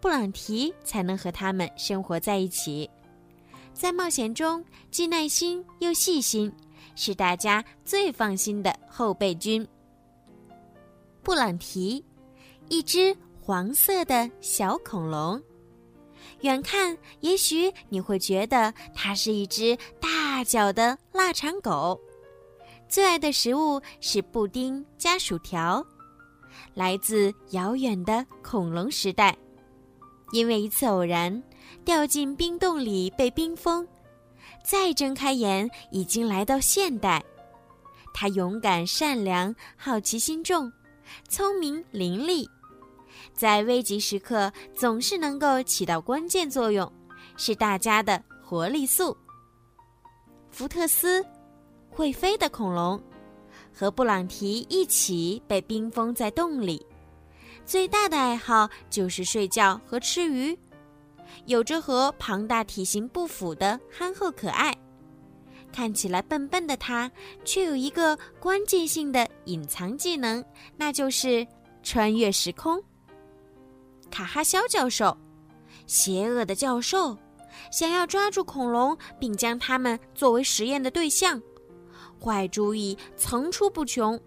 [0.00, 2.88] 布朗提才能和他们生活在一起，
[3.72, 6.52] 在冒险中既耐心又细心，
[6.94, 9.66] 是大家最放心的后备军。
[11.22, 12.04] 布朗提，
[12.68, 15.42] 一只黄色的小恐龙，
[16.42, 22.00] 远看也许你会觉得它是一只大脚的腊肠狗，
[22.88, 25.84] 最爱的食物是布丁加薯条，
[26.72, 29.36] 来自遥远的恐龙时代。
[30.30, 31.42] 因为一次偶然，
[31.84, 33.86] 掉进冰洞里被冰封，
[34.62, 37.24] 再睁开眼，已经来到现代。
[38.12, 40.70] 他勇敢、善良、好奇心重，
[41.28, 42.46] 聪明伶俐，
[43.32, 46.90] 在危急时刻总是能够起到关键作用，
[47.36, 49.16] 是大家的活力素。
[50.50, 51.24] 福特斯，
[51.88, 53.00] 会飞的恐龙，
[53.72, 56.84] 和布朗提一起被冰封在洞里。
[57.68, 60.58] 最大的爱好就是睡觉和吃鱼，
[61.44, 64.74] 有着和庞大体型不符的憨厚可爱。
[65.70, 67.12] 看起来笨笨的他，
[67.44, 70.42] 却有一个关键性的隐藏技能，
[70.78, 71.46] 那就是
[71.82, 72.82] 穿越时空。
[74.10, 75.14] 卡哈肖教授，
[75.86, 77.14] 邪恶的教授，
[77.70, 81.38] 想要抓住恐龙并将它们作为实验的对象，
[82.18, 84.18] 坏主意层出不穷。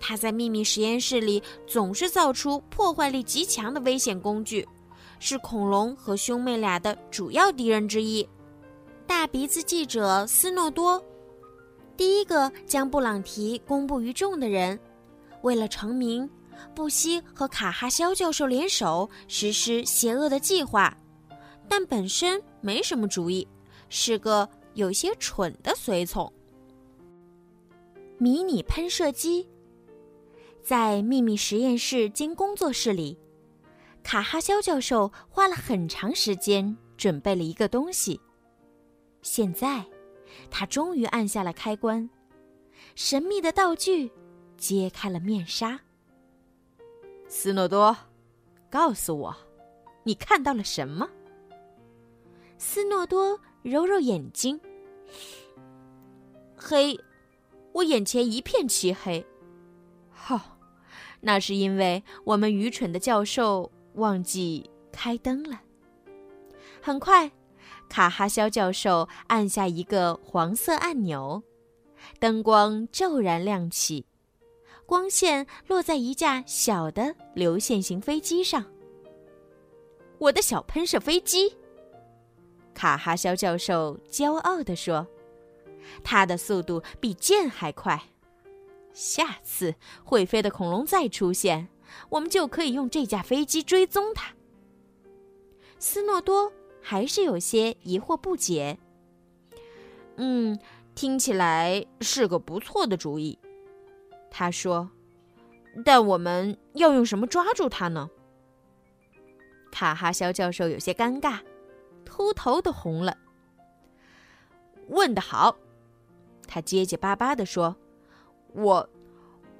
[0.00, 4.66] 他在秘密实验室里总是造出破坏力极强的危险工具，
[5.18, 8.28] 是恐龙和兄妹俩的主要敌人之一。
[9.06, 11.02] 大鼻子记者斯诺多，
[11.96, 14.78] 第一个将布朗提公布于众的人，
[15.42, 16.28] 为了成名，
[16.74, 20.94] 不惜和卡哈肖教授联手实施邪恶的计划，
[21.68, 23.46] 但本身没什么主意，
[23.88, 26.30] 是个有些蠢的随从。
[28.18, 29.46] 迷你喷射机。
[30.64, 33.18] 在秘密实验室兼工作室里，
[34.02, 38.18] 卡哈肖教授花了很长时间准备了一个东西。
[39.20, 39.84] 现在，
[40.50, 42.08] 他终于按下了开关，
[42.94, 44.10] 神秘的道具
[44.56, 45.78] 揭开了面纱。
[47.28, 47.94] 斯诺多，
[48.70, 49.36] 告诉我，
[50.02, 51.06] 你看到了什么？
[52.56, 54.58] 斯诺多揉揉眼睛，
[56.56, 56.98] 黑，
[57.72, 59.22] 我眼前一片漆黑。
[61.26, 65.58] 那是因为我们愚蠢的教授忘记开灯了。
[66.82, 67.30] 很快，
[67.88, 71.42] 卡哈肖教授按下一个黄色按钮，
[72.20, 74.04] 灯光骤然亮起，
[74.84, 78.62] 光线落在一架小的流线型飞机上。
[80.18, 81.56] 我的小喷射飞机，
[82.74, 85.06] 卡哈肖教授骄傲地说
[86.04, 87.98] ：“它的速度比箭还快。”
[88.94, 89.74] 下次
[90.04, 91.68] 会飞的恐龙再出现，
[92.08, 94.32] 我们就可以用这架飞机追踪它。
[95.78, 96.50] 斯诺多
[96.80, 98.78] 还是有些疑惑不解。
[100.16, 100.58] 嗯，
[100.94, 103.38] 听起来是个不错的主意，
[104.30, 104.88] 他说。
[105.84, 108.08] 但我们要用什么抓住它呢？
[109.72, 111.40] 卡哈肖教授有些尴尬，
[112.04, 113.18] 秃头都红了。
[114.86, 115.56] 问得好，
[116.46, 117.76] 他结结巴巴地说。
[118.54, 118.88] 我，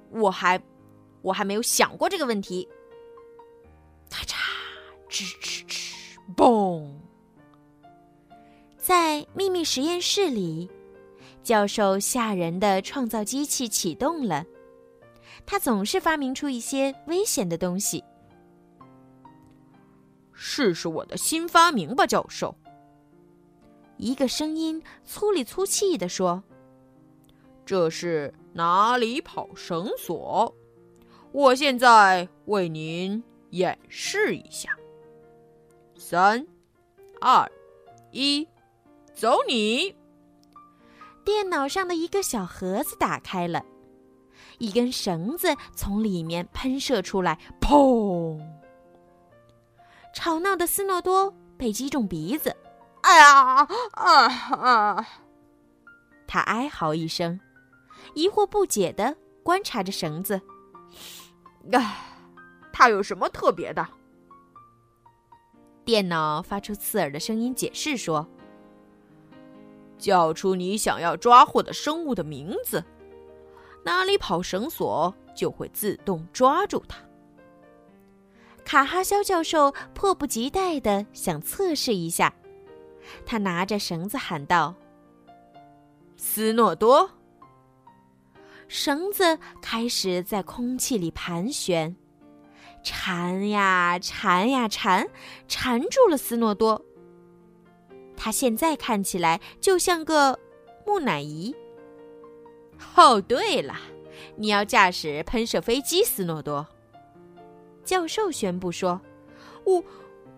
[0.09, 0.59] 我还，
[1.21, 2.67] 我还没有想过这个问题。
[4.09, 4.35] 咔嚓，
[5.09, 5.93] 吱吱吱，
[6.35, 6.89] 嘣！
[8.77, 10.69] 在秘密实验室里，
[11.43, 14.45] 教授吓人的创造机器启动了。
[15.45, 18.03] 他总是发明出一些危险的东西。
[20.31, 22.55] 试试我的新发明吧，教授。
[23.97, 26.41] 一个声音粗里粗气地说
[27.65, 30.55] ：“这是。”哪里跑绳索？
[31.33, 34.69] 我现在为您演示一下。
[35.97, 36.47] 三、
[37.19, 37.51] 二、
[38.11, 38.47] 一，
[39.13, 39.93] 走你！
[41.25, 43.61] 电脑上的一个小盒子打开了，
[44.57, 48.39] 一根绳子从里面喷射出来，砰！
[50.13, 52.55] 吵闹的斯诺多被击中鼻子，
[53.01, 55.07] 哎呀啊啊！
[56.25, 57.37] 他哀嚎一声，
[58.15, 60.41] 疑惑不解地观察着绳子。
[61.71, 61.97] 啊，
[62.73, 63.87] 它有什么特别的？
[65.83, 68.27] 电脑发出刺耳的声音解释说
[69.99, 72.83] ：“叫出你想要抓获的生物的名字，
[73.83, 76.97] 哪里跑绳索就会自动抓住它。”
[78.65, 82.33] 卡哈肖教授迫不及待的想测试一下，
[83.23, 84.73] 他拿着绳子喊道
[86.17, 87.11] ：“斯诺多！”
[88.67, 91.95] 绳子开始在空气里盘旋。
[92.83, 95.07] 缠呀缠呀缠，
[95.47, 96.85] 缠住了斯诺多。
[98.15, 100.39] 他现在看起来就像个
[100.85, 101.55] 木乃伊。
[102.95, 103.75] 哦，对了，
[104.35, 106.67] 你要驾驶喷射飞机，斯诺多。
[107.83, 109.01] 教授宣布说
[109.65, 109.83] ：“我，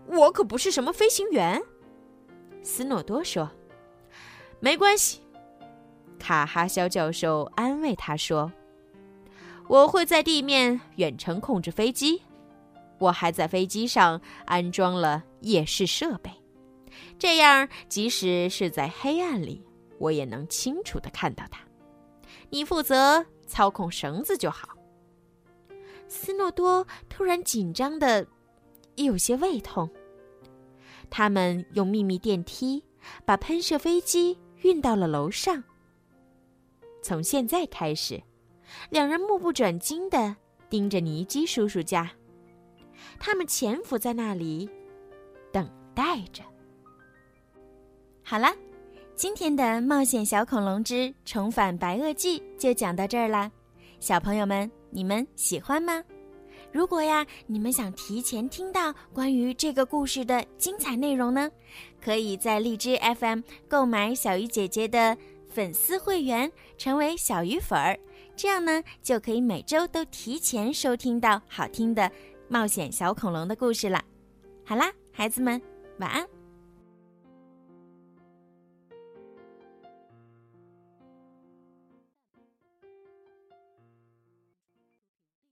[0.07, 1.61] 我可不是什么飞行员。”
[2.63, 3.49] 斯诺多说
[4.59, 5.21] ：“没关系。”
[6.19, 8.51] 卡哈肖教授安慰他说
[9.67, 12.21] ：“我会在地面远程控制飞机。”
[12.99, 16.31] 我还在飞机上安装了夜视设备，
[17.19, 19.63] 这样即使是在黑暗里，
[19.99, 21.61] 我也能清楚的看到它。
[22.49, 24.69] 你负责操控绳子就好。
[26.07, 28.25] 斯诺多突然紧张的
[28.95, 29.87] 有些胃痛。
[31.11, 32.83] 他们用秘密电梯
[33.25, 35.63] 把喷射飞机运到了楼上。
[37.07, 38.21] 从现在开始，
[38.89, 40.35] 两人目不转睛的
[40.69, 42.11] 盯着尼基叔叔家。
[43.17, 44.69] 他们潜伏在那里，
[45.49, 45.65] 等
[45.95, 46.43] 待着。
[48.21, 48.53] 好了，
[49.15, 53.49] 今天的《冒险小恐龙之重返白垩纪》就讲到这儿啦。
[54.01, 56.03] 小朋友们，你们喜欢吗？
[56.73, 61.49] 如果呀，你们想提前听到关于这个故事的精彩内容呢，
[62.03, 63.39] 可以在荔枝 FM
[63.69, 65.17] 购买小鱼姐姐的
[65.57, 67.99] 粉丝会员，成为小鱼粉儿，
[68.35, 72.11] 这样呢，就可以每周都提前收听到好听的。
[72.47, 73.99] 冒险小恐龙的故事了，
[74.63, 75.59] 好啦，孩子们，
[75.97, 76.36] 晚安。